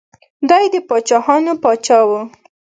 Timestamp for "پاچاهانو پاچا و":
0.87-2.11